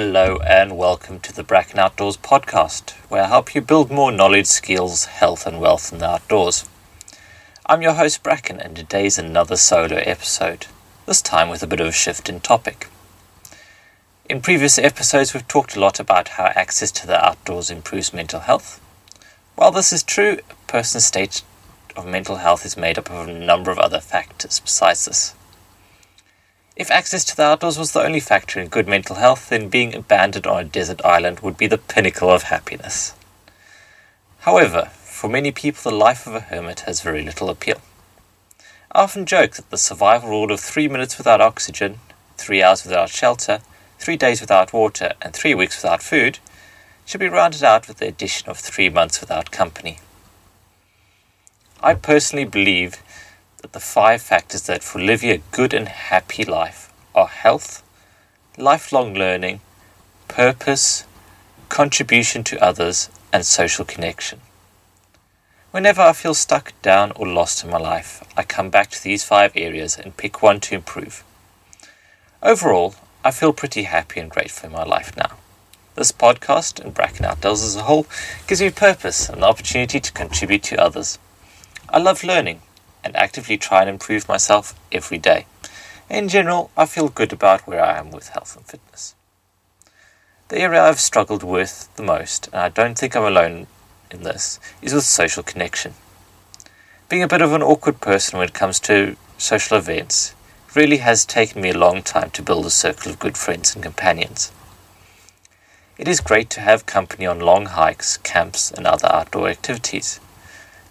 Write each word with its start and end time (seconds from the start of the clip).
Hello 0.00 0.38
and 0.46 0.78
welcome 0.78 1.18
to 1.18 1.32
the 1.32 1.42
Bracken 1.42 1.80
Outdoors 1.80 2.16
podcast, 2.16 2.92
where 3.10 3.24
I 3.24 3.26
help 3.26 3.52
you 3.52 3.60
build 3.60 3.90
more 3.90 4.12
knowledge, 4.12 4.46
skills, 4.46 5.06
health, 5.06 5.44
and 5.44 5.58
wealth 5.60 5.92
in 5.92 5.98
the 5.98 6.08
outdoors. 6.08 6.68
I'm 7.66 7.82
your 7.82 7.94
host 7.94 8.22
Bracken, 8.22 8.60
and 8.60 8.76
today's 8.76 9.18
another 9.18 9.56
solo 9.56 9.96
episode, 9.96 10.66
this 11.06 11.20
time 11.20 11.48
with 11.48 11.64
a 11.64 11.66
bit 11.66 11.80
of 11.80 11.88
a 11.88 11.90
shift 11.90 12.28
in 12.28 12.38
topic. 12.38 12.86
In 14.30 14.40
previous 14.40 14.78
episodes, 14.78 15.34
we've 15.34 15.48
talked 15.48 15.74
a 15.74 15.80
lot 15.80 15.98
about 15.98 16.28
how 16.28 16.44
access 16.54 16.92
to 16.92 17.06
the 17.08 17.20
outdoors 17.20 17.68
improves 17.68 18.14
mental 18.14 18.38
health. 18.38 18.80
While 19.56 19.72
this 19.72 19.92
is 19.92 20.04
true, 20.04 20.38
a 20.48 20.54
person's 20.70 21.06
state 21.06 21.42
of 21.96 22.06
mental 22.06 22.36
health 22.36 22.64
is 22.64 22.76
made 22.76 22.98
up 22.98 23.10
of 23.10 23.26
a 23.26 23.32
number 23.32 23.72
of 23.72 23.80
other 23.80 23.98
factors 23.98 24.60
besides 24.60 25.06
this. 25.06 25.34
If 26.78 26.92
access 26.92 27.24
to 27.24 27.36
the 27.36 27.42
outdoors 27.42 27.76
was 27.76 27.90
the 27.90 28.04
only 28.04 28.20
factor 28.20 28.60
in 28.60 28.68
good 28.68 28.86
mental 28.86 29.16
health, 29.16 29.48
then 29.48 29.68
being 29.68 29.96
abandoned 29.96 30.46
on 30.46 30.60
a 30.60 30.64
desert 30.64 31.04
island 31.04 31.40
would 31.40 31.58
be 31.58 31.66
the 31.66 31.76
pinnacle 31.76 32.30
of 32.30 32.44
happiness. 32.44 33.14
However, 34.42 34.90
for 35.02 35.28
many 35.28 35.50
people, 35.50 35.90
the 35.90 35.96
life 35.96 36.24
of 36.24 36.36
a 36.36 36.40
hermit 36.40 36.80
has 36.86 37.00
very 37.00 37.24
little 37.24 37.50
appeal. 37.50 37.80
I 38.92 39.02
often 39.02 39.26
joke 39.26 39.56
that 39.56 39.70
the 39.70 39.76
survival 39.76 40.28
rule 40.30 40.52
of 40.52 40.60
three 40.60 40.86
minutes 40.86 41.18
without 41.18 41.40
oxygen, 41.40 41.98
three 42.36 42.62
hours 42.62 42.84
without 42.84 43.08
shelter, 43.08 43.58
three 43.98 44.16
days 44.16 44.40
without 44.40 44.72
water, 44.72 45.14
and 45.20 45.34
three 45.34 45.56
weeks 45.56 45.82
without 45.82 46.00
food 46.00 46.38
should 47.04 47.18
be 47.18 47.28
rounded 47.28 47.64
out 47.64 47.88
with 47.88 47.96
the 47.96 48.06
addition 48.06 48.48
of 48.48 48.56
three 48.56 48.88
months 48.88 49.20
without 49.20 49.50
company. 49.50 49.98
I 51.82 51.94
personally 51.94 52.44
believe 52.44 53.02
that 53.62 53.72
the 53.72 53.80
five 53.80 54.22
factors 54.22 54.62
that 54.62 54.82
for 54.82 55.00
living 55.00 55.30
a 55.30 55.42
good 55.50 55.74
and 55.74 55.88
happy 55.88 56.44
life 56.44 56.92
are 57.14 57.26
health, 57.26 57.82
lifelong 58.56 59.14
learning, 59.14 59.60
purpose, 60.28 61.04
contribution 61.68 62.44
to 62.44 62.62
others, 62.62 63.10
and 63.32 63.44
social 63.44 63.84
connection. 63.84 64.40
Whenever 65.70 66.00
I 66.00 66.12
feel 66.12 66.34
stuck, 66.34 66.72
down, 66.80 67.12
or 67.12 67.26
lost 67.26 67.62
in 67.62 67.70
my 67.70 67.78
life, 67.78 68.24
I 68.36 68.42
come 68.42 68.70
back 68.70 68.90
to 68.90 69.02
these 69.02 69.24
five 69.24 69.52
areas 69.54 69.98
and 69.98 70.16
pick 70.16 70.42
one 70.42 70.60
to 70.60 70.74
improve. 70.74 71.24
Overall, 72.42 72.94
I 73.24 73.32
feel 73.32 73.52
pretty 73.52 73.82
happy 73.82 74.20
and 74.20 74.30
grateful 74.30 74.68
in 74.68 74.72
my 74.72 74.84
life 74.84 75.16
now. 75.16 75.36
This 75.94 76.12
podcast 76.12 76.80
and 76.80 76.94
Bracken 76.94 77.26
Outdoors 77.26 77.62
as 77.62 77.76
a 77.76 77.82
whole 77.82 78.06
gives 78.46 78.62
me 78.62 78.70
purpose 78.70 79.28
and 79.28 79.42
the 79.42 79.46
opportunity 79.46 79.98
to 79.98 80.12
contribute 80.12 80.62
to 80.64 80.80
others. 80.80 81.18
I 81.88 81.98
love 81.98 82.22
learning 82.22 82.62
and 83.08 83.16
actively 83.16 83.56
try 83.56 83.80
and 83.80 83.88
improve 83.88 84.28
myself 84.28 84.78
every 84.92 85.16
day. 85.16 85.46
In 86.10 86.28
general, 86.28 86.70
I 86.76 86.84
feel 86.84 87.08
good 87.08 87.32
about 87.32 87.66
where 87.66 87.82
I 87.82 87.98
am 87.98 88.10
with 88.10 88.28
health 88.28 88.54
and 88.54 88.66
fitness. 88.66 89.14
The 90.48 90.58
area 90.58 90.82
I've 90.82 91.00
struggled 91.00 91.42
with 91.42 91.88
the 91.96 92.02
most, 92.02 92.48
and 92.48 92.56
I 92.56 92.68
don't 92.68 92.98
think 92.98 93.16
I'm 93.16 93.24
alone 93.24 93.66
in 94.10 94.24
this, 94.24 94.60
is 94.82 94.92
with 94.92 95.04
social 95.04 95.42
connection. 95.42 95.94
Being 97.08 97.22
a 97.22 97.28
bit 97.28 97.40
of 97.40 97.54
an 97.54 97.62
awkward 97.62 98.00
person 98.02 98.38
when 98.38 98.48
it 98.48 98.54
comes 98.54 98.78
to 98.80 99.16
social 99.38 99.78
events, 99.78 100.34
really 100.74 100.98
has 100.98 101.24
taken 101.24 101.62
me 101.62 101.70
a 101.70 101.78
long 101.78 102.02
time 102.02 102.30
to 102.30 102.42
build 102.42 102.66
a 102.66 102.70
circle 102.70 103.10
of 103.10 103.18
good 103.18 103.38
friends 103.38 103.74
and 103.74 103.82
companions. 103.82 104.52
It 105.96 106.06
is 106.06 106.20
great 106.20 106.50
to 106.50 106.60
have 106.60 106.84
company 106.84 107.24
on 107.26 107.40
long 107.40 107.66
hikes, 107.66 108.18
camps, 108.18 108.70
and 108.70 108.86
other 108.86 109.08
outdoor 109.10 109.48
activities. 109.48 110.20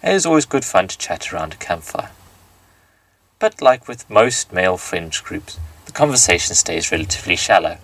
It 0.00 0.14
is 0.14 0.26
always 0.26 0.46
good 0.46 0.64
fun 0.64 0.86
to 0.88 0.96
chat 0.96 1.32
around 1.32 1.54
a 1.54 1.56
campfire. 1.56 2.10
But 3.40 3.60
like 3.60 3.88
with 3.88 4.08
most 4.08 4.52
male 4.52 4.76
fringe 4.76 5.24
groups, 5.24 5.58
the 5.86 5.92
conversation 5.92 6.54
stays 6.54 6.92
relatively 6.92 7.34
shallow. 7.34 7.78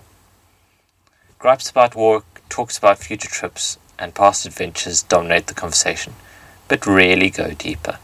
Gripes 1.39 1.69
about 1.69 1.93
work, 1.93 2.41
talks 2.47 2.77
about 2.77 2.99
future 2.99 3.27
trips, 3.27 3.77
and 3.99 4.15
past 4.15 4.45
adventures 4.45 5.03
dominate 5.03 5.47
the 5.47 5.53
conversation, 5.53 6.13
but 6.69 6.87
rarely 6.87 7.29
go 7.29 7.51
deeper. 7.51 7.99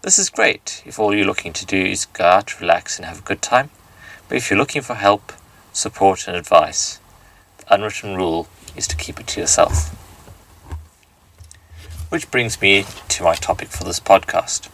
This 0.00 0.18
is 0.18 0.30
great 0.30 0.82
if 0.86 0.98
all 0.98 1.14
you're 1.14 1.26
looking 1.26 1.52
to 1.52 1.66
do 1.66 1.76
is 1.76 2.06
go 2.06 2.24
out, 2.24 2.58
relax, 2.58 2.96
and 2.96 3.04
have 3.04 3.18
a 3.18 3.28
good 3.28 3.42
time, 3.42 3.68
but 4.28 4.38
if 4.38 4.48
you're 4.48 4.58
looking 4.58 4.82
for 4.82 4.94
help, 4.94 5.32
support, 5.74 6.26
and 6.26 6.36
advice, 6.36 7.00
the 7.58 7.74
unwritten 7.74 8.16
rule 8.16 8.48
is 8.74 8.86
to 8.88 8.96
keep 8.96 9.20
it 9.20 9.26
to 9.28 9.40
yourself. 9.40 9.94
Which 12.08 12.30
brings 12.30 12.60
me 12.60 12.84
to 13.08 13.22
my 13.22 13.34
topic 13.34 13.68
for 13.68 13.84
this 13.84 14.00
podcast, 14.00 14.66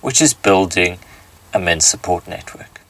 which 0.00 0.20
is 0.20 0.34
building 0.34 0.98
a 1.52 1.58
men's 1.58 1.86
support 1.86 2.26
network. 2.26 2.80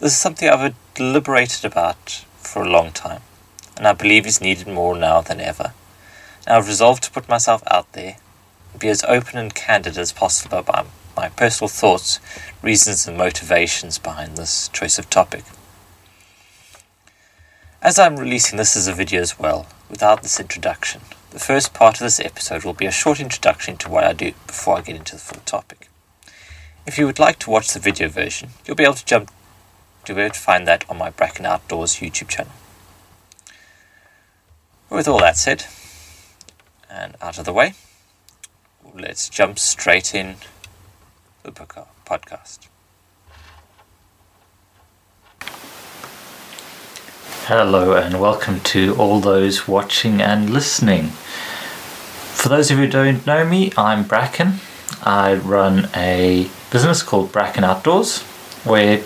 This 0.00 0.12
is 0.12 0.18
something 0.18 0.48
I've 0.48 0.74
deliberated 0.94 1.64
about 1.64 2.24
for 2.36 2.62
a 2.62 2.70
long 2.70 2.92
time, 2.92 3.22
and 3.76 3.86
I 3.86 3.92
believe 3.92 4.26
is 4.26 4.40
needed 4.40 4.66
more 4.66 4.96
now 4.96 5.20
than 5.20 5.40
ever. 5.40 5.72
Now 6.46 6.58
I've 6.58 6.68
resolved 6.68 7.02
to 7.04 7.10
put 7.10 7.28
myself 7.28 7.62
out 7.70 7.92
there 7.92 8.16
be 8.78 8.88
as 8.88 9.04
open 9.04 9.38
and 9.38 9.54
candid 9.54 9.96
as 9.96 10.12
possible 10.12 10.58
about 10.58 10.86
my 11.16 11.28
personal 11.28 11.68
thoughts, 11.68 12.18
reasons, 12.62 13.06
and 13.06 13.16
motivations 13.16 13.98
behind 13.98 14.36
this 14.36 14.68
choice 14.68 14.98
of 14.98 15.08
topic. 15.08 15.44
As 17.80 17.98
I'm 17.98 18.16
releasing 18.16 18.56
this 18.56 18.76
as 18.76 18.88
a 18.88 18.92
video 18.92 19.20
as 19.20 19.38
well, 19.38 19.66
without 19.88 20.22
this 20.22 20.40
introduction, 20.40 21.02
the 21.34 21.40
first 21.40 21.74
part 21.74 21.96
of 21.96 22.00
this 22.04 22.20
episode 22.20 22.62
will 22.62 22.74
be 22.74 22.86
a 22.86 22.92
short 22.92 23.18
introduction 23.18 23.76
to 23.76 23.90
what 23.90 24.04
I 24.04 24.12
do 24.12 24.34
before 24.46 24.78
I 24.78 24.82
get 24.82 24.94
into 24.94 25.16
the 25.16 25.20
full 25.20 25.42
topic. 25.44 25.88
If 26.86 26.96
you 26.96 27.06
would 27.06 27.18
like 27.18 27.40
to 27.40 27.50
watch 27.50 27.72
the 27.72 27.80
video 27.80 28.08
version, 28.08 28.50
you'll 28.64 28.76
be 28.76 28.84
able 28.84 28.94
to 28.94 29.04
jump 29.04 29.32
to 30.04 30.14
be 30.14 30.20
able 30.20 30.34
to 30.34 30.38
find 30.38 30.68
that 30.68 30.88
on 30.88 30.96
my 30.96 31.10
Bracken 31.10 31.44
Outdoors 31.44 31.96
YouTube 31.96 32.28
channel. 32.28 32.52
With 34.88 35.08
all 35.08 35.18
that 35.18 35.36
said, 35.36 35.64
and 36.88 37.16
out 37.20 37.36
of 37.36 37.46
the 37.46 37.52
way, 37.52 37.74
let's 38.94 39.28
jump 39.28 39.58
straight 39.58 40.14
in 40.14 40.36
the 41.42 41.50
podcast. 41.50 42.68
Hello, 47.46 47.92
and 47.92 48.22
welcome 48.22 48.60
to 48.60 48.96
all 48.96 49.20
those 49.20 49.68
watching 49.68 50.22
and 50.22 50.48
listening. 50.48 51.08
For 51.08 52.48
those 52.48 52.70
of 52.70 52.78
you 52.78 52.86
who 52.86 52.90
don't 52.90 53.26
know 53.26 53.44
me, 53.44 53.70
I'm 53.76 54.04
Bracken. 54.04 54.60
I 55.02 55.34
run 55.34 55.90
a 55.94 56.48
business 56.70 57.02
called 57.02 57.32
Bracken 57.32 57.62
Outdoors, 57.62 58.22
where 58.64 59.02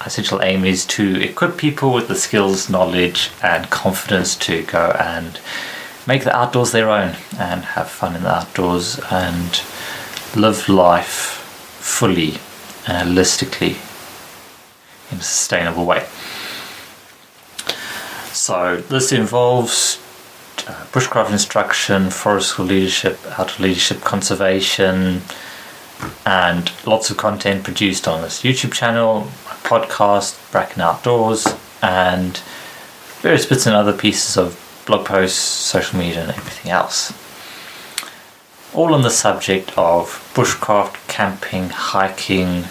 our 0.00 0.08
essential 0.08 0.42
aim 0.42 0.64
is 0.64 0.84
to 0.86 1.22
equip 1.22 1.56
people 1.56 1.92
with 1.92 2.08
the 2.08 2.16
skills, 2.16 2.68
knowledge, 2.68 3.30
and 3.40 3.70
confidence 3.70 4.34
to 4.38 4.64
go 4.64 4.96
and 4.98 5.38
make 6.04 6.24
the 6.24 6.36
outdoors 6.36 6.72
their 6.72 6.90
own 6.90 7.14
and 7.38 7.62
have 7.62 7.88
fun 7.88 8.16
in 8.16 8.24
the 8.24 8.34
outdoors 8.38 8.98
and 9.08 9.62
live 10.34 10.68
life 10.68 11.38
fully 11.78 12.40
and 12.88 13.10
holistically 13.10 13.76
in 15.12 15.18
a 15.18 15.22
sustainable 15.22 15.86
way. 15.86 16.04
So 18.42 18.78
this 18.78 19.12
involves 19.12 19.98
uh, 20.66 20.72
bushcraft 20.90 21.30
instruction, 21.30 22.10
forest 22.10 22.58
leadership, 22.58 23.20
outdoor 23.38 23.68
leadership, 23.68 24.00
conservation, 24.00 25.22
and 26.26 26.72
lots 26.84 27.08
of 27.08 27.18
content 27.18 27.62
produced 27.62 28.08
on 28.08 28.20
this 28.20 28.42
YouTube 28.42 28.72
channel, 28.72 29.28
podcast, 29.62 30.50
Bracken 30.50 30.82
Outdoors, 30.82 31.46
and 31.82 32.38
various 33.20 33.46
bits 33.46 33.64
and 33.66 33.76
other 33.76 33.92
pieces 33.92 34.36
of 34.36 34.58
blog 34.86 35.06
posts, 35.06 35.38
social 35.38 36.00
media, 36.00 36.22
and 36.22 36.32
everything 36.32 36.72
else. 36.72 37.12
All 38.74 38.92
on 38.92 39.02
the 39.02 39.10
subject 39.10 39.72
of 39.78 40.32
bushcraft, 40.34 40.96
camping, 41.06 41.68
hiking, 41.68 42.64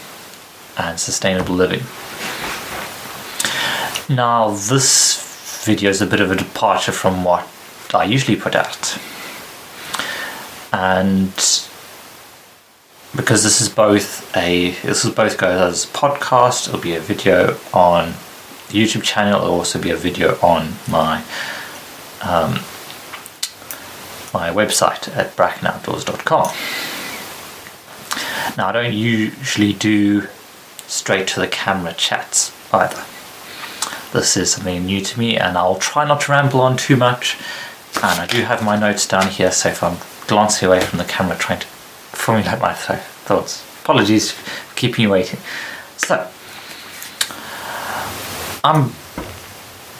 and 0.77 0.99
sustainable 0.99 1.55
living. 1.55 1.83
Now, 4.13 4.49
this 4.49 5.30
video 5.63 5.89
is 5.89 6.01
a 6.01 6.07
bit 6.07 6.19
of 6.19 6.31
a 6.31 6.35
departure 6.35 6.91
from 6.91 7.23
what 7.23 7.47
I 7.93 8.03
usually 8.05 8.37
put 8.37 8.55
out. 8.55 8.97
And 10.73 11.33
because 13.15 13.43
this 13.43 13.61
is 13.61 13.69
both 13.69 14.35
a 14.35 14.71
this 14.71 15.05
is 15.05 15.13
both 15.13 15.37
goes 15.37 15.59
as 15.59 15.83
a 15.85 15.87
podcast, 15.87 16.67
it'll 16.67 16.79
be 16.79 16.95
a 16.95 17.01
video 17.01 17.57
on 17.73 18.13
the 18.69 18.81
YouTube 18.81 19.03
channel, 19.03 19.41
it'll 19.41 19.53
also 19.53 19.79
be 19.79 19.91
a 19.91 19.97
video 19.97 20.39
on 20.41 20.73
my 20.89 21.17
um, 22.21 22.53
my 24.33 24.49
website 24.49 25.15
at 25.15 25.35
brackenoutdoors.com. 25.35 26.47
Now 28.57 28.69
I 28.69 28.71
don't 28.71 28.93
usually 28.93 29.73
do 29.73 30.27
straight 30.87 31.27
to 31.29 31.39
the 31.39 31.47
camera 31.47 31.93
chats 31.93 32.51
either. 32.73 33.03
This 34.13 34.35
is 34.35 34.51
something 34.51 34.85
new 34.85 34.99
to 34.99 35.19
me, 35.19 35.37
and 35.37 35.57
I'll 35.57 35.77
try 35.77 36.05
not 36.05 36.21
to 36.21 36.31
ramble 36.31 36.59
on 36.59 36.75
too 36.75 36.97
much. 36.97 37.37
And 38.03 38.19
I 38.19 38.27
do 38.27 38.41
have 38.41 38.63
my 38.63 38.77
notes 38.77 39.07
down 39.07 39.27
here, 39.27 39.51
so 39.51 39.69
if 39.69 39.81
I'm 39.81 39.97
glancing 40.27 40.67
away 40.67 40.81
from 40.81 40.99
the 40.99 41.05
camera 41.05 41.37
trying 41.37 41.59
to 41.61 41.67
formulate 41.67 42.59
my 42.59 42.73
th- 42.73 42.99
thoughts, 42.99 43.65
apologies 43.83 44.31
for 44.31 44.75
keeping 44.75 45.03
you 45.03 45.09
waiting. 45.09 45.39
So, 45.95 46.29
I'm 48.63 48.91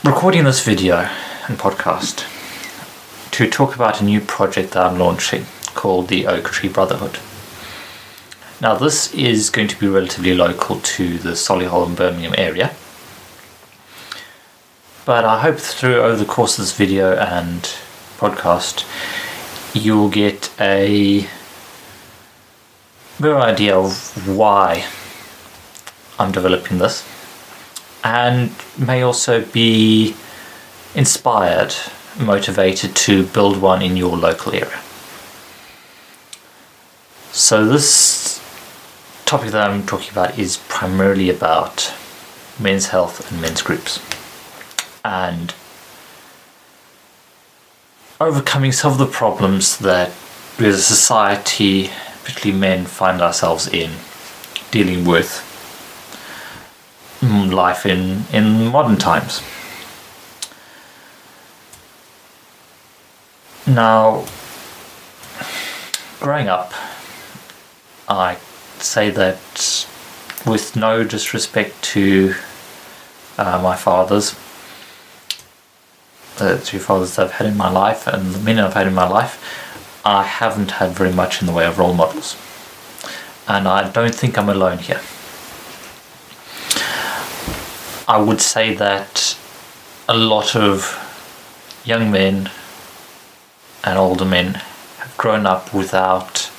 recording 0.03 0.43
this 0.43 0.63
video 0.63 1.09
and 1.47 1.57
podcast 1.57 2.27
to 3.31 3.49
talk 3.49 3.75
about 3.75 4.01
a 4.01 4.03
new 4.03 4.19
project 4.19 4.71
that 4.71 4.85
I'm 4.85 4.99
launching 4.99 5.45
called 5.73 6.09
the 6.09 6.27
Oak 6.27 6.49
Tree 6.51 6.69
Brotherhood. 6.69 7.17
Now, 8.59 8.75
this 8.75 9.13
is 9.13 9.49
going 9.49 9.69
to 9.69 9.79
be 9.79 9.87
relatively 9.87 10.35
local 10.35 10.79
to 10.81 11.17
the 11.17 11.31
Solihull 11.31 11.87
and 11.87 11.95
Birmingham 11.95 12.35
area, 12.37 12.75
but 15.11 15.25
I 15.25 15.41
hope 15.41 15.57
through 15.57 15.97
over 15.97 16.15
the 16.15 16.23
course 16.23 16.57
of 16.57 16.63
this 16.63 16.73
video 16.73 17.17
and 17.17 17.63
podcast, 18.17 18.85
you'll 19.73 20.07
get 20.07 20.49
a 20.57 21.27
better 23.19 23.37
idea 23.37 23.75
of 23.75 23.93
why 24.25 24.85
I'm 26.17 26.31
developing 26.31 26.77
this 26.77 27.05
and 28.05 28.51
may 28.77 29.01
also 29.01 29.43
be 29.43 30.15
inspired, 30.95 31.75
motivated 32.17 32.95
to 33.07 33.25
build 33.25 33.61
one 33.61 33.81
in 33.81 33.97
your 33.97 34.15
local 34.15 34.53
area. 34.53 34.79
So, 37.33 37.65
this 37.65 38.41
topic 39.25 39.51
that 39.51 39.69
I'm 39.69 39.85
talking 39.85 40.11
about 40.11 40.39
is 40.39 40.55
primarily 40.69 41.29
about 41.29 41.93
men's 42.57 42.87
health 42.87 43.29
and 43.29 43.41
men's 43.41 43.61
groups 43.61 43.99
and 45.03 45.53
overcoming 48.19 48.71
some 48.71 48.91
of 48.91 48.97
the 48.97 49.05
problems 49.05 49.77
that 49.79 50.11
we 50.59 50.67
as 50.67 50.75
a 50.75 50.81
society, 50.81 51.89
particularly 52.23 52.59
men, 52.59 52.85
find 52.85 53.21
ourselves 53.21 53.67
in 53.67 53.91
dealing 54.69 55.05
with 55.05 55.47
life 57.21 57.85
in, 57.85 58.23
in 58.31 58.67
modern 58.67 58.97
times. 58.97 59.41
Now, 63.67 64.25
growing 66.19 66.47
up, 66.47 66.73
I 68.07 68.37
say 68.79 69.09
that 69.11 69.87
with 70.45 70.75
no 70.75 71.03
disrespect 71.03 71.81
to 71.83 72.35
uh, 73.37 73.59
my 73.61 73.75
fathers, 73.75 74.35
the 76.41 76.59
two 76.63 76.79
fathers 76.79 77.17
I've 77.19 77.33
had 77.33 77.47
in 77.47 77.55
my 77.55 77.69
life 77.69 78.07
and 78.07 78.33
the 78.33 78.39
men 78.39 78.59
I've 78.59 78.73
had 78.73 78.87
in 78.87 78.93
my 78.93 79.07
life, 79.07 79.41
I 80.03 80.23
haven't 80.23 80.71
had 80.71 80.91
very 80.91 81.13
much 81.13 81.41
in 81.41 81.47
the 81.47 81.53
way 81.53 81.65
of 81.65 81.77
role 81.77 81.93
models. 81.93 82.35
And 83.47 83.67
I 83.67 83.89
don't 83.91 84.15
think 84.15 84.37
I'm 84.37 84.49
alone 84.49 84.79
here. 84.79 85.01
I 88.07 88.17
would 88.19 88.41
say 88.41 88.73
that 88.73 89.37
a 90.09 90.17
lot 90.17 90.55
of 90.55 90.97
young 91.85 92.11
men 92.11 92.49
and 93.83 93.97
older 93.97 94.25
men 94.25 94.55
have 94.99 95.13
grown 95.17 95.45
up 95.45 95.73
without 95.73 96.51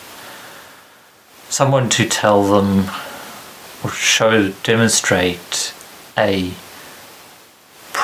someone 1.49 1.89
to 1.91 2.09
tell 2.09 2.45
them 2.45 2.91
or 3.85 3.91
show, 3.91 4.51
demonstrate 4.63 5.75
a 6.17 6.53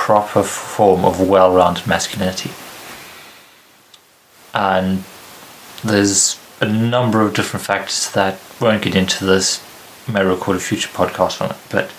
proper 0.08 0.43
form 0.43 1.05
of 1.05 1.20
well 1.20 1.52
rounded 1.52 1.87
masculinity. 1.87 2.50
And 4.55 5.05
there's 5.84 6.40
a 6.62 6.64
number 6.64 7.20
of 7.20 7.34
different 7.34 7.66
factors 7.66 8.10
that 8.12 8.40
won't 8.58 8.82
get 8.84 8.94
into 8.94 9.26
this. 9.26 9.62
May 10.10 10.25
record 10.25 10.56
a 10.56 10.60
future 10.60 10.88
podcast 10.88 11.43
on 11.43 11.50
it, 11.50 11.58
but 11.69 11.90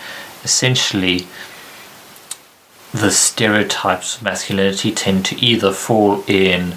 essentially, 0.44 1.28
the 2.92 3.12
stereotypes 3.12 4.18
of 4.18 4.24
masculinity 4.24 4.92
tend 4.92 5.24
to 5.26 5.40
either 5.40 5.72
fall 5.72 6.24
in 6.26 6.74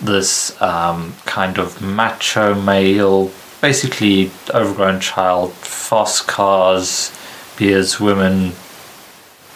this 0.00 0.62
um, 0.62 1.14
kind 1.26 1.58
of 1.58 1.82
macho 1.82 2.54
male, 2.54 3.32
basically 3.60 4.30
overgrown 4.54 5.00
child, 5.00 5.54
fast 5.54 6.28
cars, 6.28 7.10
beers, 7.56 7.98
women, 7.98 8.52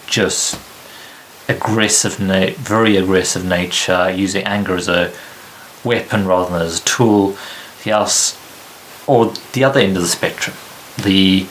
just 0.05 0.59
aggressive, 1.47 2.19
na- 2.19 2.51
very 2.57 2.97
aggressive 2.97 3.45
nature, 3.45 4.11
using 4.11 4.43
anger 4.43 4.75
as 4.75 4.87
a 4.87 5.11
weapon 5.83 6.25
rather 6.25 6.51
than 6.51 6.61
as 6.61 6.79
a 6.79 6.83
tool. 6.83 7.37
The 7.83 7.91
else, 7.91 8.39
or 9.07 9.33
the 9.53 9.63
other 9.63 9.79
end 9.79 9.97
of 9.97 10.03
the 10.03 10.09
spectrum, 10.09 10.55
the 10.97 11.47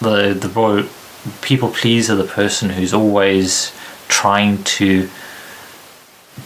the 0.00 0.34
the 0.34 0.88
people 1.40 1.70
pleaser, 1.70 2.14
the 2.14 2.24
person 2.24 2.70
who's 2.70 2.92
always 2.92 3.72
trying 4.08 4.62
to 4.64 5.08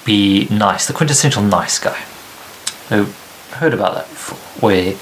be 0.05 0.47
nice, 0.51 0.87
the 0.87 0.93
quintessential 0.93 1.43
nice 1.43 1.79
guy. 1.79 2.01
I've 2.91 3.15
heard 3.55 3.75
about 3.75 3.95
that 3.95 4.09
before, 4.09 4.39
where 4.61 4.95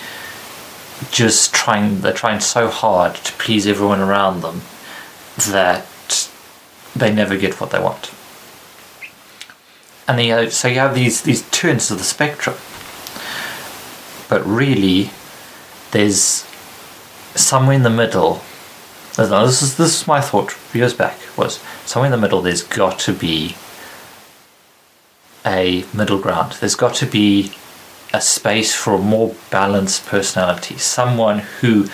just 1.10 1.54
trying 1.54 2.00
they're 2.00 2.12
trying 2.12 2.40
so 2.40 2.68
hard 2.68 3.14
to 3.14 3.32
please 3.34 3.66
everyone 3.66 4.00
around 4.00 4.40
them 4.40 4.62
that 5.50 5.86
they 6.94 7.12
never 7.12 7.36
get 7.36 7.60
what 7.60 7.70
they 7.70 7.80
want. 7.80 8.12
And 10.06 10.18
the, 10.18 10.32
uh, 10.32 10.50
so 10.50 10.68
you 10.68 10.78
have 10.78 10.94
these, 10.94 11.22
these 11.22 11.48
two 11.50 11.68
ends 11.68 11.90
of 11.90 11.98
the 11.98 12.04
spectrum. 12.04 12.56
But 14.28 14.46
really, 14.46 15.10
there's 15.90 16.46
somewhere 17.34 17.76
in 17.76 17.82
the 17.82 17.90
middle. 17.90 18.42
No, 19.16 19.46
this 19.46 19.62
is 19.62 19.76
this 19.76 20.00
is 20.00 20.06
my 20.06 20.20
thought 20.20 20.56
years 20.72 20.94
back. 20.94 21.18
Was 21.36 21.58
somewhere 21.84 22.06
in 22.06 22.12
the 22.12 22.18
middle. 22.18 22.40
There's 22.40 22.62
got 22.62 22.98
to 23.00 23.12
be 23.12 23.56
a 25.44 25.84
middle 25.92 26.18
ground. 26.18 26.52
There's 26.60 26.76
got 26.76 26.94
to 26.96 27.06
be 27.06 27.52
a 28.14 28.20
space 28.20 28.74
for 28.74 28.94
a 28.94 28.98
more 28.98 29.34
balanced 29.50 30.06
personality. 30.06 30.78
Someone 30.78 31.40
who 31.60 31.88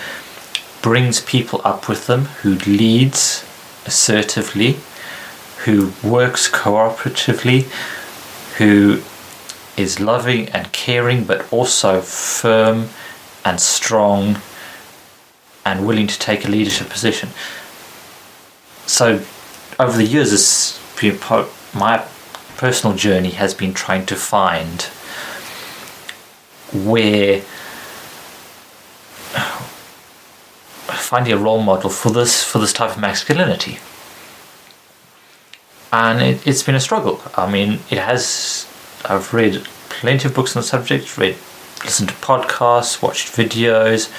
brings 0.81 1.19
people 1.21 1.61
up 1.63 1.89
with 1.89 2.07
them, 2.07 2.25
who 2.43 2.55
leads 2.55 3.43
assertively, 3.85 4.77
who 5.65 5.93
works 6.03 6.49
cooperatively, 6.49 7.63
who 8.57 9.01
is 9.77 9.99
loving 9.99 10.49
and 10.49 10.71
caring, 10.71 11.23
but 11.23 11.51
also 11.51 12.01
firm 12.01 12.89
and 13.43 13.59
strong 13.59 14.37
and 15.65 15.85
willing 15.85 16.07
to 16.07 16.19
take 16.19 16.45
a 16.45 16.47
leadership 16.47 16.89
position. 16.89 17.29
So, 18.85 19.23
over 19.79 19.97
the 19.97 20.05
years, 20.05 20.31
this, 20.31 20.79
my 21.73 22.05
personal 22.57 22.95
journey 22.95 23.31
has 23.31 23.53
been 23.53 23.73
trying 23.73 24.05
to 24.05 24.15
find 24.15 24.83
where 26.71 27.41
finding 30.97 31.33
a 31.33 31.37
role 31.37 31.61
model 31.61 31.89
for 31.89 32.11
this 32.11 32.43
for 32.43 32.59
this 32.59 32.73
type 32.73 32.91
of 32.91 33.01
masculinity 33.01 33.79
and 35.95 36.21
it, 36.21 36.41
has 36.43 36.61
been 36.61 36.75
a 36.75 36.79
struggle. 36.79 37.21
I 37.35 37.49
mean, 37.49 37.79
it 37.89 37.99
has. 37.99 38.67
I've 39.05 39.33
read 39.33 39.63
plenty 39.89 40.27
of 40.27 40.35
books 40.35 40.55
on 40.55 40.61
the 40.61 40.67
subject, 40.67 41.17
read, 41.17 41.37
listened 41.83 42.09
to 42.09 42.15
podcasts, 42.15 43.01
watched 43.01 43.29
videos. 43.29 44.11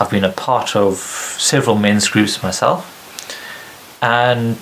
I've 0.00 0.10
been 0.10 0.24
a 0.24 0.32
part 0.32 0.74
of 0.74 0.96
several 0.96 1.76
men's 1.76 2.08
groups 2.08 2.42
myself, 2.42 2.80
and 4.02 4.58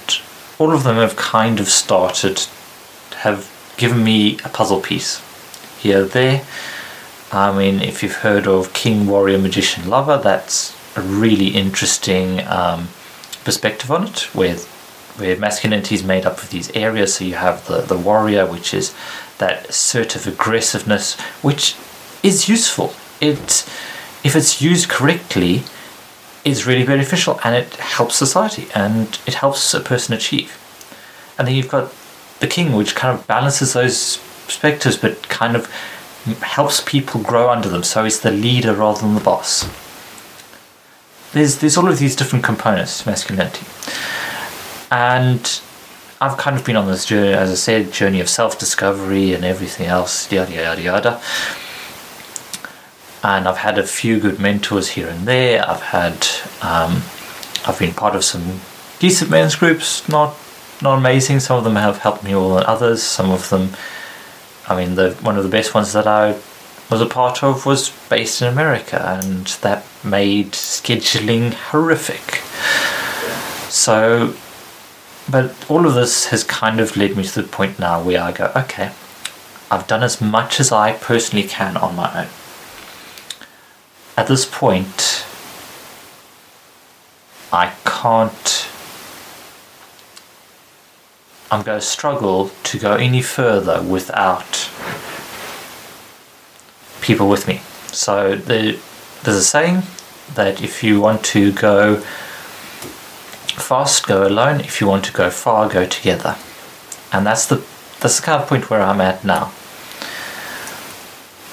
all 0.58 0.73
of 0.73 0.82
them 0.82 0.96
have 0.96 1.14
kind 1.14 1.61
of 1.61 1.68
started, 1.68 2.40
have 3.18 3.49
given 3.76 4.02
me 4.02 4.38
a 4.44 4.49
puzzle 4.49 4.80
piece 4.80 5.23
here, 5.78 6.04
there. 6.04 6.44
I 7.30 7.56
mean, 7.56 7.80
if 7.80 8.02
you've 8.02 8.16
heard 8.16 8.49
of 8.49 8.73
King, 8.73 9.06
Warrior, 9.06 9.38
Magician, 9.38 9.88
Lover, 9.88 10.18
that's 10.18 10.75
a 10.96 11.00
really 11.02 11.48
interesting 11.48 12.46
um, 12.46 12.88
perspective 13.44 13.90
on 13.90 14.08
it, 14.08 14.34
where 14.34 14.56
where 15.16 15.36
masculinity 15.36 15.94
is 15.94 16.04
made 16.04 16.26
up 16.26 16.42
of 16.42 16.50
these 16.50 16.70
areas. 16.72 17.14
So 17.14 17.24
you 17.24 17.34
have 17.34 17.66
the, 17.66 17.80
the 17.80 17.96
warrior, 17.96 18.46
which 18.46 18.74
is 18.74 18.94
that 19.38 19.68
assertive 19.68 20.26
aggressiveness, 20.26 21.18
which 21.42 21.74
is 22.22 22.48
useful. 22.48 22.92
It, 23.20 23.66
if 24.24 24.36
it's 24.36 24.60
used 24.60 24.88
correctly, 24.88 25.62
is 26.44 26.66
really 26.66 26.84
beneficial 26.84 27.40
and 27.44 27.56
it 27.56 27.74
helps 27.76 28.14
society 28.14 28.68
and 28.74 29.18
it 29.26 29.34
helps 29.34 29.74
a 29.74 29.80
person 29.80 30.14
achieve. 30.14 30.56
And 31.38 31.48
then 31.48 31.54
you've 31.54 31.68
got 31.68 31.92
the 32.40 32.46
king, 32.46 32.72
which 32.72 32.94
kind 32.94 33.18
of 33.18 33.26
balances 33.26 33.72
those 33.72 34.18
perspectives 34.44 34.96
but 34.96 35.28
kind 35.28 35.56
of 35.56 35.66
helps 36.42 36.80
people 36.80 37.20
grow 37.22 37.50
under 37.50 37.68
them. 37.68 37.82
So 37.82 38.04
it's 38.04 38.20
the 38.20 38.30
leader 38.30 38.74
rather 38.74 39.00
than 39.00 39.14
the 39.14 39.20
boss. 39.20 39.68
There's, 41.36 41.58
there's 41.58 41.76
all 41.76 41.86
of 41.86 41.98
these 41.98 42.16
different 42.16 42.46
components 42.46 43.02
to 43.02 43.10
masculinity 43.10 43.66
and 44.90 45.60
I've 46.18 46.38
kind 46.38 46.56
of 46.56 46.64
been 46.64 46.76
on 46.76 46.86
this 46.86 47.04
journey, 47.04 47.34
as 47.34 47.50
I 47.50 47.54
said, 47.54 47.92
journey 47.92 48.20
of 48.20 48.28
self 48.30 48.58
discovery 48.58 49.34
and 49.34 49.44
everything 49.44 49.86
else, 49.86 50.32
yada 50.32 50.50
yada 50.50 50.80
yada. 50.80 51.20
And 53.22 53.46
I've 53.46 53.58
had 53.58 53.78
a 53.78 53.86
few 53.86 54.18
good 54.18 54.38
mentors 54.38 54.88
here 54.88 55.08
and 55.08 55.28
there. 55.28 55.68
I've 55.68 55.82
had, 55.82 56.26
um, 56.62 57.02
I've 57.66 57.76
been 57.78 57.92
part 57.92 58.16
of 58.16 58.24
some 58.24 58.60
decent 58.98 59.30
men's 59.30 59.56
groups, 59.56 60.08
not 60.08 60.34
not 60.80 60.96
amazing. 60.96 61.40
Some 61.40 61.58
of 61.58 61.64
them 61.64 61.76
have 61.76 61.98
helped 61.98 62.24
me 62.24 62.32
more 62.32 62.54
than 62.54 62.64
others. 62.64 63.02
Some 63.02 63.30
of 63.30 63.50
them, 63.50 63.76
I 64.68 64.74
mean, 64.74 64.94
the 64.94 65.12
one 65.20 65.36
of 65.36 65.42
the 65.42 65.50
best 65.50 65.74
ones 65.74 65.92
that 65.92 66.06
I 66.06 66.38
was 66.90 67.02
a 67.02 67.06
part 67.06 67.42
of 67.42 67.66
was 67.66 67.90
based 68.08 68.40
in 68.40 68.48
America, 68.48 69.20
and 69.22 69.46
that 69.60 69.84
made 70.06 70.52
scheduling 70.52 71.52
horrific. 71.52 72.42
So, 73.70 74.34
but 75.30 75.54
all 75.68 75.86
of 75.86 75.94
this 75.94 76.26
has 76.26 76.44
kind 76.44 76.80
of 76.80 76.96
led 76.96 77.16
me 77.16 77.25
to 77.25 77.42
the 77.42 77.48
point 77.48 77.78
now 77.78 78.02
where 78.02 78.22
I 78.22 78.32
go, 78.32 78.52
okay, 78.56 78.92
I've 79.70 79.86
done 79.86 80.02
as 80.02 80.20
much 80.20 80.60
as 80.60 80.70
I 80.70 80.92
personally 80.92 81.46
can 81.46 81.76
on 81.76 81.96
my 81.96 82.22
own. 82.22 82.28
At 84.16 84.28
this 84.28 84.46
point, 84.46 85.26
I 87.52 87.72
can't. 87.84 88.68
I'm 91.50 91.62
going 91.62 91.78
to 91.78 91.84
struggle 91.86 92.50
to 92.64 92.78
go 92.78 92.94
any 92.94 93.22
further 93.22 93.82
without 93.82 94.70
people 97.00 97.28
with 97.28 97.46
me. 97.46 97.60
So 97.92 98.36
the, 98.36 98.78
there's 99.22 99.36
a 99.36 99.44
saying 99.44 99.82
that 100.35 100.62
if 100.62 100.83
you 100.83 101.00
want 101.00 101.25
to 101.26 101.52
go 101.52 101.97
fast, 103.56 104.06
go 104.06 104.26
alone. 104.26 104.61
If 104.61 104.80
you 104.80 104.87
want 104.87 105.04
to 105.06 105.12
go 105.12 105.30
far, 105.30 105.68
go 105.68 105.87
together. 105.87 106.37
And 107.12 107.26
that's 107.26 107.47
the 107.47 107.64
that's 108.00 108.21
the 108.21 108.26
kind 108.26 108.42
of 108.42 108.49
point 108.49 108.68
where 108.71 108.83
I'm 108.83 109.00
at 109.00 109.25
now. 109.25 109.47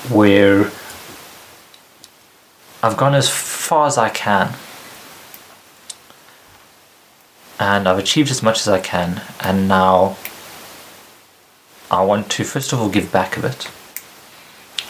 Where 0.10 0.72
I've 2.82 2.98
gone 2.98 3.15
as 3.15 3.30
far 3.30 3.88
as 3.88 3.98
I 3.98 4.10
can. 4.10 4.56
And 7.60 7.88
I've 7.88 8.00
achieved 8.00 8.30
as 8.30 8.44
much 8.44 8.60
as 8.60 8.68
I 8.68 8.82
can, 8.82 9.22
and 9.39 9.70
now 9.70 10.18
I 11.89 12.03
want 12.03 12.30
to 12.32 12.44
first 12.44 12.74
of 12.74 12.82
all 12.82 12.89
give 12.89 13.12
back 13.12 13.38
a 13.38 13.42
bit 13.42 13.70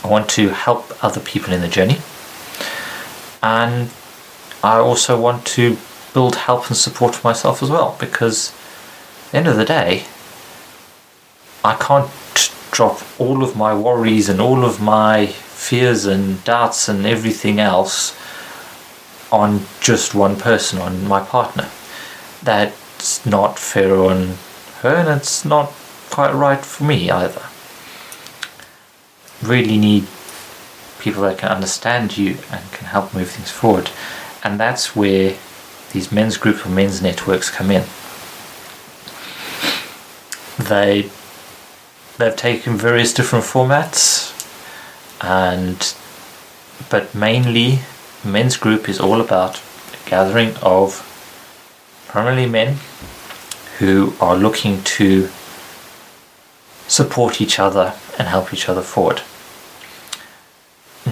I 0.03 0.09
want 0.09 0.29
to 0.31 0.49
help 0.49 1.01
other 1.01 1.21
people 1.21 1.53
in 1.53 1.61
the 1.61 1.69
journey. 1.69 1.99
And 3.43 3.91
I 4.63 4.77
also 4.77 5.19
want 5.19 5.45
to 5.57 5.77
build 6.13 6.35
help 6.35 6.67
and 6.67 6.77
support 6.77 7.13
for 7.13 7.27
myself 7.27 7.61
as 7.61 7.69
well 7.69 7.95
because 7.99 8.55
end 9.31 9.47
of 9.47 9.57
the 9.57 9.65
day, 9.65 10.05
I 11.63 11.75
can't 11.75 12.09
drop 12.71 13.01
all 13.19 13.43
of 13.43 13.55
my 13.55 13.75
worries 13.75 14.29
and 14.29 14.41
all 14.41 14.65
of 14.65 14.81
my 14.81 15.27
fears 15.27 16.05
and 16.05 16.43
doubts 16.43 16.89
and 16.89 17.05
everything 17.05 17.59
else 17.59 18.17
on 19.31 19.65
just 19.79 20.15
one 20.15 20.37
person, 20.37 20.79
on 20.79 21.07
my 21.07 21.19
partner. 21.19 21.69
That's 22.41 23.25
not 23.25 23.59
fair 23.59 23.95
on 23.95 24.37
her 24.81 24.95
and 24.95 25.09
it's 25.09 25.45
not 25.45 25.71
quite 26.09 26.33
right 26.33 26.63
for 26.63 26.83
me 26.83 27.09
either 27.11 27.43
really 29.43 29.77
need 29.77 30.03
people 31.03 31.23
that 31.23 31.37
can 31.37 31.49
understand 31.49 32.17
you 32.17 32.37
and 32.49 32.71
can 32.71 32.87
help 32.87 33.13
move 33.13 33.29
things 33.29 33.51
forward. 33.51 33.89
And 34.41 34.57
that's 34.57 34.95
where 34.95 35.35
these 35.91 36.11
men's 36.11 36.37
groups 36.37 36.65
or 36.65 36.69
men's 36.69 37.01
networks 37.01 37.49
come 37.49 37.69
in. 37.69 37.83
They 40.57 41.09
they've 42.17 42.35
taken 42.35 42.77
various 42.77 43.13
different 43.13 43.43
formats 43.43 44.31
and 45.21 45.93
but 46.89 47.13
mainly 47.13 47.79
men's 48.23 48.55
group 48.55 48.87
is 48.87 48.99
all 48.99 49.19
about 49.19 49.57
a 49.57 50.09
gathering 50.09 50.55
of 50.61 51.01
primarily 52.07 52.47
men 52.47 52.77
who 53.79 54.13
are 54.21 54.35
looking 54.35 54.83
to 54.83 55.29
support 56.87 57.41
each 57.41 57.59
other 57.59 57.93
and 58.17 58.27
help 58.27 58.53
each 58.53 58.69
other 58.69 58.81
forward. 58.81 59.21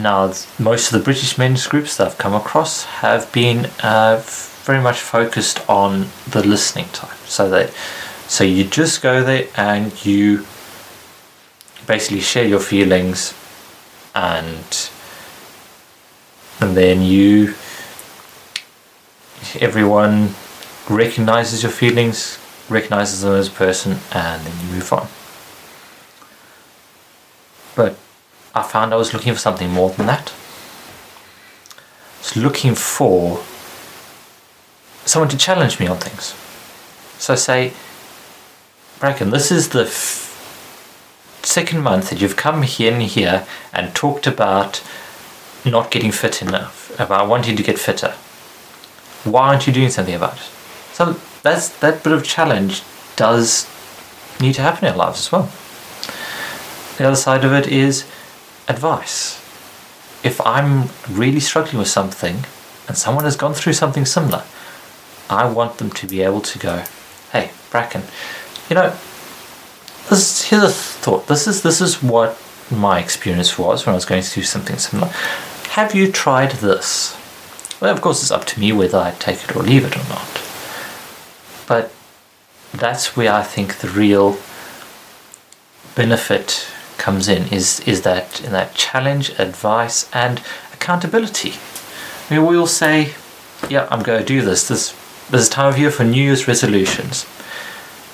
Now, 0.02 0.34
most 0.58 0.92
of 0.92 0.98
the 0.98 1.04
British 1.04 1.38
groups 1.68 1.98
that 1.98 2.08
I've 2.08 2.18
come 2.18 2.34
across 2.34 2.86
have 2.86 3.32
been 3.32 3.70
uh, 3.84 4.22
very 4.64 4.82
much 4.82 5.00
focused 5.00 5.68
on 5.70 6.08
the 6.28 6.46
listening 6.46 6.86
time. 6.88 7.18
So 7.26 7.50
that, 7.52 7.72
so 8.28 8.44
you 8.44 8.64
just 8.64 9.02
go 9.04 9.24
there 9.24 9.48
and 9.56 9.94
you 10.04 10.48
basically 11.86 12.22
share 12.22 12.48
your 12.48 12.60
feelings, 12.60 13.36
and 14.16 14.90
and 16.60 16.76
then 16.76 17.02
you 17.02 17.54
everyone 19.60 20.34
recognizes 20.90 21.62
your 21.64 21.72
feelings, 21.72 22.40
recognizes 22.70 23.22
them 23.22 23.34
as 23.34 23.48
a 23.48 23.52
person, 23.52 23.98
and 24.14 24.46
then 24.46 24.54
you 24.62 24.74
move 24.74 24.94
on. 24.94 25.08
But 27.76 27.98
I 28.54 28.64
found 28.64 28.94
I 28.94 28.98
was 28.98 29.14
looking 29.14 29.34
for 29.34 29.40
something 29.40 29.70
more 29.70 29.90
than 29.92 30.08
that. 30.08 30.34
I 31.72 32.20
was 32.20 32.36
looking 32.36 32.76
for 32.76 33.42
someone 35.06 35.30
to 35.30 35.38
challenge 35.38 35.80
me 35.80 35.88
on 35.88 35.98
things. 35.98 36.36
So 37.18 37.34
I 37.34 37.38
say, 37.38 37.74
Bracken, 39.00 39.30
this 39.30 39.52
is 39.52 39.70
the 39.70 39.84
f- 39.84 41.40
second 41.44 41.82
month 41.82 42.10
that 42.10 42.22
you've 42.22 42.36
come 42.36 42.62
here 42.64 42.94
and 42.94 43.02
here 43.02 43.48
and 43.74 43.96
talked 43.96 44.28
about 44.28 44.84
not 45.66 45.92
getting 45.92 46.12
fit 46.12 46.42
enough, 46.42 46.98
about 47.00 47.28
wanting 47.28 47.56
to 47.56 47.64
get 47.64 47.80
fitter. 47.80 48.12
Why 49.24 49.50
aren't 49.50 49.68
you 49.68 49.74
doing 49.74 49.90
something 49.90 50.16
about 50.16 50.38
it? 50.38 50.50
So 50.94 51.16
that's 51.42 51.70
that 51.80 52.04
bit 52.04 52.14
of 52.14 52.24
challenge 52.24 52.84
does 53.16 53.70
need 54.40 54.56
to 54.56 54.62
happen 54.62 54.86
in 54.86 54.92
our 54.92 54.98
lives 54.98 55.20
as 55.20 55.32
well. 55.32 55.52
The 56.98 57.08
other 57.08 57.16
side 57.16 57.46
of 57.46 57.54
it 57.54 57.68
is 57.68 58.06
advice. 58.72 59.38
If 60.24 60.40
I'm 60.46 60.90
really 61.10 61.40
struggling 61.40 61.78
with 61.78 61.88
something 61.88 62.46
and 62.88 62.98
someone 62.98 63.26
has 63.26 63.36
gone 63.36 63.54
through 63.54 63.74
something 63.74 64.06
similar, 64.06 64.44
I 65.30 65.46
want 65.50 65.78
them 65.78 65.92
to 65.92 66.08
be 66.08 66.22
able 66.22 66.42
to 66.42 66.60
go, 66.60 66.84
hey, 67.32 67.52
Bracken, 67.70 68.04
you 68.70 68.76
know, 68.76 68.96
this, 70.10 70.44
here's 70.50 70.64
a 70.64 70.70
thought. 70.70 71.28
This 71.28 71.48
is 71.48 71.62
this 71.62 71.80
is 71.82 72.02
what 72.04 72.42
my 72.70 73.00
experience 73.00 73.58
was 73.58 73.86
when 73.86 73.94
I 73.94 73.96
was 73.96 74.06
going 74.06 74.24
through 74.24 74.44
something 74.44 74.78
similar. 74.78 75.12
Have 75.70 75.96
you 75.96 76.12
tried 76.12 76.52
this? 76.52 77.18
Well, 77.80 77.94
of 77.94 78.02
course, 78.02 78.22
it's 78.22 78.32
up 78.32 78.46
to 78.46 78.60
me 78.60 78.72
whether 78.74 78.98
I 78.98 79.12
take 79.12 79.44
it 79.44 79.56
or 79.56 79.64
leave 79.64 79.86
it 79.86 79.96
or 79.96 80.08
not. 80.10 80.42
But 81.68 81.92
that's 82.74 83.16
where 83.16 83.34
I 83.34 83.44
think 83.44 83.78
the 83.78 83.88
real 83.88 84.38
benefit 85.96 86.68
comes 87.02 87.28
in 87.28 87.48
is 87.48 87.80
is 87.82 88.04
that 88.04 88.42
in 88.46 88.52
that 88.52 88.76
challenge, 88.76 89.32
advice, 89.40 90.10
and 90.14 90.40
accountability. 90.72 91.54
I 92.30 92.36
mean, 92.36 92.46
we 92.46 92.56
all 92.56 92.68
say, 92.68 93.14
"Yeah, 93.70 93.88
I'm 93.92 94.04
going 94.04 94.20
to 94.20 94.34
do 94.36 94.42
this." 94.42 94.68
This 94.68 94.94
this 95.32 95.50
time 95.50 95.68
of 95.74 95.80
year 95.80 95.92
for 95.92 96.04
New 96.04 96.24
Year's 96.24 96.48
resolutions, 96.48 97.26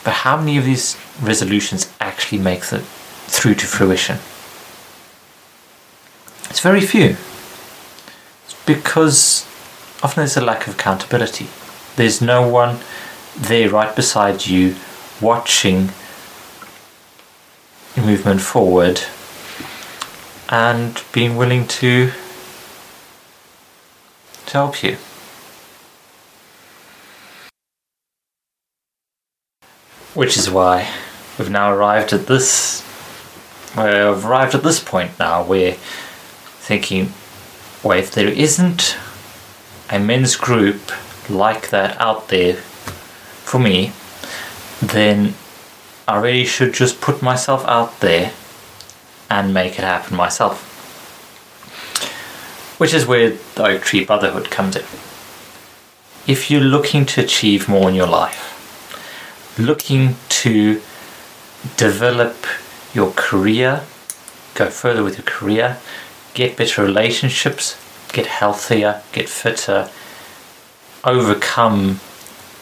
but 0.03 0.13
how 0.24 0.38
many 0.38 0.58
of 0.58 0.65
these 0.65 0.98
resolutions 1.22 1.91
actually 2.00 2.38
make 2.39 2.63
it 2.72 2.84
through 3.36 3.56
to 3.56 3.65
fruition? 3.65 4.17
It's 6.50 6.62
very 6.62 6.82
few. 6.82 7.17
It's 8.46 8.56
because 8.65 9.46
often 10.01 10.22
there's 10.22 10.38
a 10.38 10.41
lack 10.41 10.67
of 10.67 10.75
accountability. 10.75 11.48
There's 11.98 12.22
no 12.22 12.48
one 12.48 12.79
there 13.36 13.70
right 13.70 13.94
beside 13.96 14.46
you 14.48 14.75
watching 15.20 15.89
movement 18.01 18.42
forward 18.42 19.01
and 20.50 21.04
being 21.12 21.36
willing 21.36 21.68
to, 21.68 22.12
to 24.46 24.54
help 24.54 24.84
you. 24.84 24.98
Which 30.13 30.38
is 30.38 30.50
why 30.50 30.92
we've 31.38 31.50
now 31.50 31.72
arrived 31.72 32.13
at 32.13 32.27
this 32.27 32.84
we've 33.75 34.25
arrived 34.25 34.56
at 34.56 34.63
this 34.63 34.80
point 34.80 35.12
now 35.20 35.44
where 35.44 35.74
thinking 35.74 37.13
well 37.84 37.98
if 37.98 38.12
there 38.12 38.27
isn't 38.27 38.98
a 39.92 40.00
men's 40.00 40.36
group 40.36 40.92
like 41.30 41.70
that 41.70 42.00
out 42.01 42.30
there 42.30 42.56
for 42.56 43.60
me 43.60 43.92
then 44.82 45.34
I 46.10 46.16
really 46.22 46.46
should 46.46 46.74
just 46.74 47.02
put 47.02 47.22
myself 47.22 47.66
out 47.66 48.00
there 48.00 48.32
and 49.30 49.54
make 49.54 49.74
it 49.74 49.84
happen 49.84 50.16
myself. 50.16 50.64
Which 52.78 52.94
is 52.94 53.06
where 53.06 53.32
the 53.56 53.66
Oak 53.66 53.82
Tree 53.82 54.06
Brotherhood 54.06 54.50
comes 54.50 54.78
in. 54.78 54.86
If 56.26 56.50
you're 56.50 56.62
looking 56.62 57.06
to 57.08 57.22
achieve 57.22 57.68
more 57.68 57.90
in 57.90 57.96
your 57.96 58.08
life, 58.08 58.54
looking 59.60 60.16
to 60.30 60.82
develop 61.76 62.46
your 62.94 63.12
career, 63.18 63.84
go 64.56 64.70
further 64.70 65.04
with 65.04 65.18
your 65.18 65.26
career, 65.26 65.78
get 66.34 66.56
better 66.56 66.84
relationships, 66.84 67.76
get 68.14 68.28
healthier, 68.28 69.02
get 69.12 69.28
fitter, 69.28 69.90
overcome 71.04 72.00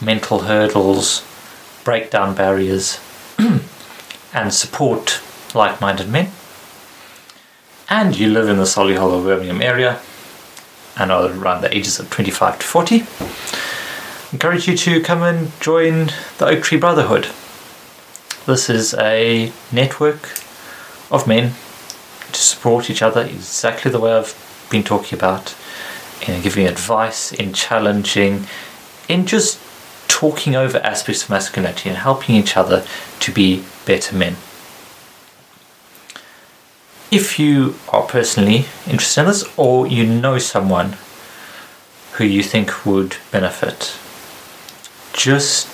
mental 0.02 0.40
hurdles, 0.40 1.24
break 1.84 2.10
down 2.10 2.34
barriers 2.34 3.00
and 3.38 4.54
support 4.54 5.22
like 5.54 5.80
minded 5.82 6.10
men, 6.10 6.32
and 7.89 8.18
you 8.18 8.30
live 8.30 8.50
in 8.50 8.58
the 8.58 8.63
Solihull 8.63 9.12
or 9.12 9.24
Birmingham 9.24 9.62
area 9.62 10.00
and 10.98 11.12
are 11.12 11.30
around 11.30 11.62
the 11.62 11.75
ages 11.75 12.00
of 12.00 12.10
25 12.10 12.60
to 12.60 12.65
40, 12.65 13.06
encourage 14.32 14.68
you 14.68 14.77
to 14.77 15.01
come 15.01 15.22
and 15.22 15.51
join 15.60 16.12
the 16.38 16.46
Oak 16.46 16.63
Tree 16.63 16.77
Brotherhood. 16.77 17.27
This 18.46 18.70
is 18.70 18.94
a 18.96 19.51
network 19.72 20.39
of 21.12 21.27
men 21.27 21.54
to 22.32 22.39
support 22.39 22.89
each 22.89 23.01
other 23.01 23.22
exactly 23.22 23.92
the 23.92 24.00
way 24.00 24.13
I've 24.13 24.68
been 24.70 24.84
talking 24.84 25.18
about 25.18 25.56
in 26.27 26.42
giving 26.42 26.65
advice, 26.65 27.32
in 27.32 27.54
challenging, 27.54 28.48
in 29.10 29.25
just 29.25 29.60
talking 30.15 30.55
over 30.55 30.77
aspects 30.77 31.24
of 31.24 31.29
masculinity 31.29 31.89
and 31.89 31.98
helping 31.98 32.36
each 32.36 32.55
other 32.55 32.86
to 33.19 33.34
be 33.34 33.65
better 33.86 34.15
men. 34.15 34.38
If 37.12 37.38
you 37.38 37.75
are 37.89 38.03
personally 38.03 38.65
interested 38.88 39.22
in 39.22 39.27
this 39.27 39.43
or 39.57 39.86
you 39.86 40.05
know 40.05 40.39
someone 40.39 40.95
who 42.13 42.24
you 42.24 42.43
think 42.43 42.86
would 42.86 43.17
benefit, 43.29 44.00
just 45.12 45.67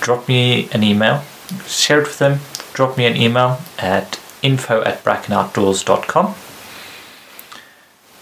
drop 0.00 0.26
me 0.26 0.70
an 0.72 0.82
email, 0.82 1.22
share 1.66 2.00
it 2.00 2.06
with 2.06 2.18
them, 2.18 2.40
drop 2.72 2.96
me 2.96 3.04
an 3.04 3.14
email 3.14 3.60
at 3.78 4.18
info 4.42 4.82
at 4.84 5.04
brackenOutdoors.com 5.04 6.34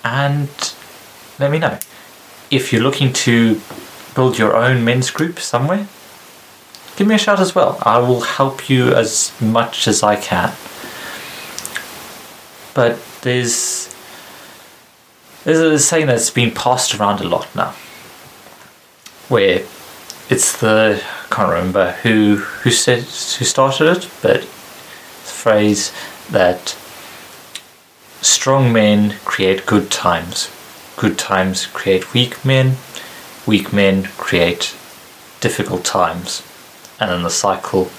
and 0.02 0.74
let 1.38 1.52
me 1.52 1.60
know. 1.60 1.78
If 2.50 2.72
you're 2.72 2.82
looking 2.82 3.12
to 3.12 3.60
build 4.14 4.38
your 4.38 4.56
own 4.56 4.84
men's 4.84 5.10
group 5.10 5.38
somewhere, 5.38 5.86
give 6.96 7.06
me 7.06 7.14
a 7.14 7.18
shout 7.18 7.40
as 7.40 7.54
well. 7.54 7.78
I 7.82 7.98
will 7.98 8.20
help 8.20 8.68
you 8.68 8.92
as 8.94 9.32
much 9.40 9.88
as 9.88 10.02
I 10.02 10.16
can. 10.16 10.52
But 12.74 12.98
there's 13.22 13.94
there's 15.44 15.58
a 15.58 15.78
saying 15.78 16.06
that's 16.06 16.30
been 16.30 16.50
passed 16.50 16.94
around 16.94 17.20
a 17.20 17.28
lot 17.28 17.54
now, 17.54 17.74
where 19.28 19.64
it's 20.30 20.58
the 20.58 21.02
I 21.04 21.34
can't 21.34 21.50
remember 21.50 21.92
who 22.02 22.36
who 22.36 22.70
said 22.70 23.00
who 23.00 23.44
started 23.44 23.96
it, 23.96 24.08
but 24.22 24.40
the 24.40 24.46
phrase 24.46 25.92
that 26.30 26.76
strong 28.22 28.72
men 28.72 29.16
create 29.24 29.66
good 29.66 29.90
times, 29.90 30.50
good 30.96 31.18
times 31.18 31.66
create 31.66 32.14
weak 32.14 32.44
men, 32.44 32.76
weak 33.46 33.72
men 33.72 34.04
create 34.16 34.74
difficult 35.40 35.84
times, 35.84 36.42
and 36.98 37.10
then 37.10 37.22
the 37.22 37.30
cycle 37.30 37.90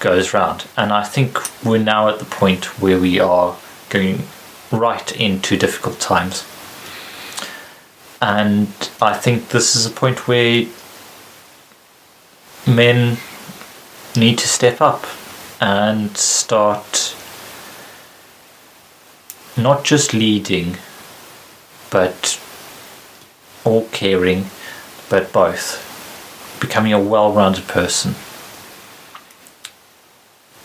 goes 0.00 0.34
round. 0.34 0.66
And 0.76 0.92
I 0.92 1.02
think 1.02 1.38
we're 1.64 1.78
now 1.78 2.08
at 2.08 2.18
the 2.18 2.24
point 2.24 2.80
where 2.80 2.98
we 2.98 3.18
are 3.18 3.56
going 3.88 4.22
right 4.70 5.20
into 5.20 5.56
difficult 5.56 5.98
times. 6.00 6.46
And 8.20 8.68
I 9.02 9.14
think 9.14 9.48
this 9.48 9.76
is 9.76 9.86
a 9.86 9.90
point 9.90 10.26
where 10.28 10.66
men 12.66 13.18
need 14.16 14.38
to 14.38 14.48
step 14.48 14.80
up 14.80 15.04
and 15.60 16.16
start 16.16 17.14
not 19.56 19.84
just 19.84 20.14
leading, 20.14 20.78
but 21.90 22.40
all 23.64 23.88
caring, 23.88 24.46
but 25.08 25.32
both. 25.32 25.80
Becoming 26.60 26.92
a 26.92 27.00
well 27.00 27.32
rounded 27.32 27.66
person. 27.66 28.14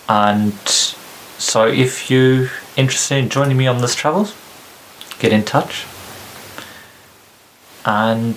And 0.07 0.67
so 0.67 1.67
if 1.67 2.09
you're 2.09 2.49
interested 2.75 3.15
in 3.15 3.29
joining 3.29 3.57
me 3.57 3.67
on 3.67 3.79
this 3.79 3.95
travels, 3.95 4.35
get 5.19 5.31
in 5.31 5.43
touch. 5.43 5.85
And 7.85 8.35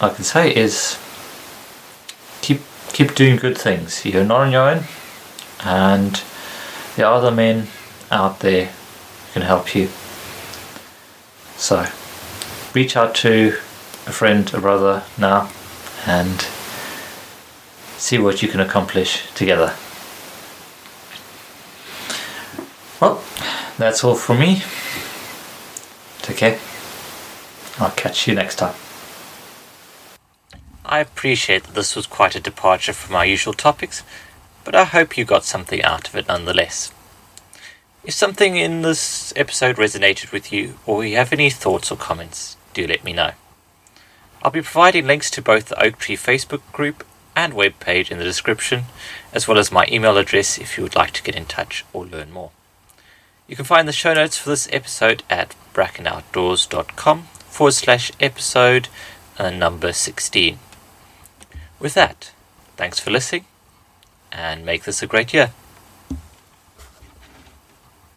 I 0.00 0.08
can 0.08 0.24
say 0.24 0.54
is 0.54 0.98
keep 2.40 2.60
keep 2.92 3.14
doing 3.14 3.36
good 3.36 3.56
things. 3.56 4.04
You're 4.04 4.24
not 4.24 4.40
on 4.40 4.52
your 4.52 4.68
own 4.68 4.84
and 5.64 6.22
there 6.96 7.06
are 7.06 7.14
other 7.14 7.30
men 7.30 7.68
out 8.10 8.40
there 8.40 8.66
who 8.66 9.32
can 9.32 9.42
help 9.42 9.74
you. 9.74 9.88
So 11.56 11.86
reach 12.74 12.96
out 12.96 13.14
to 13.16 13.48
a 14.06 14.12
friend, 14.12 14.52
a 14.54 14.60
brother 14.60 15.04
now 15.18 15.50
and 16.06 16.40
see 17.96 18.18
what 18.18 18.42
you 18.42 18.48
can 18.48 18.60
accomplish 18.60 19.30
together. 19.34 19.74
Well, 23.00 23.22
that's 23.78 24.02
all 24.04 24.14
from 24.14 24.40
me. 24.40 24.62
Take 26.22 26.36
care. 26.36 26.58
I'll 27.78 27.90
catch 27.90 28.26
you 28.28 28.34
next 28.34 28.56
time. 28.56 28.74
I 30.84 30.98
appreciate 30.98 31.64
that 31.64 31.74
this 31.74 31.96
was 31.96 32.06
quite 32.06 32.34
a 32.34 32.40
departure 32.40 32.92
from 32.92 33.16
our 33.16 33.24
usual 33.24 33.54
topics, 33.54 34.02
but 34.64 34.74
I 34.74 34.84
hope 34.84 35.16
you 35.16 35.24
got 35.24 35.44
something 35.44 35.82
out 35.82 36.08
of 36.08 36.16
it 36.16 36.28
nonetheless. 36.28 36.92
If 38.04 38.14
something 38.14 38.56
in 38.56 38.82
this 38.82 39.32
episode 39.36 39.76
resonated 39.76 40.32
with 40.32 40.52
you, 40.52 40.74
or 40.86 41.04
you 41.04 41.16
have 41.16 41.32
any 41.32 41.50
thoughts 41.50 41.90
or 41.90 41.96
comments, 41.96 42.56
do 42.72 42.86
let 42.86 43.04
me 43.04 43.12
know. 43.12 43.32
I'll 44.42 44.50
be 44.50 44.62
providing 44.62 45.06
links 45.06 45.30
to 45.32 45.42
both 45.42 45.66
the 45.66 45.82
Oak 45.82 45.98
Tree 45.98 46.16
Facebook 46.16 46.62
group 46.72 47.04
and 47.36 47.54
web 47.54 47.78
page 47.80 48.10
in 48.10 48.18
the 48.18 48.24
description, 48.24 48.84
as 49.32 49.46
well 49.46 49.58
as 49.58 49.72
my 49.72 49.86
email 49.90 50.18
address 50.18 50.58
if 50.58 50.76
you 50.76 50.82
would 50.82 50.96
like 50.96 51.12
to 51.12 51.22
get 51.22 51.36
in 51.36 51.46
touch 51.46 51.84
or 51.92 52.04
learn 52.04 52.32
more. 52.32 52.50
You 53.46 53.56
can 53.56 53.64
find 53.64 53.86
the 53.86 53.92
show 53.92 54.14
notes 54.14 54.36
for 54.36 54.50
this 54.50 54.68
episode 54.72 55.22
at 55.28 55.54
brackenoutdoors.com 55.74 57.22
forward 57.22 57.72
slash 57.72 58.12
episode 58.20 58.88
and 59.38 59.58
number 59.58 59.92
16. 59.92 60.58
With 61.78 61.94
that, 61.94 62.32
thanks 62.76 62.98
for 62.98 63.10
listening 63.10 63.44
and 64.30 64.64
make 64.64 64.84
this 64.84 65.02
a 65.02 65.06
great 65.06 65.34
year. 65.34 65.52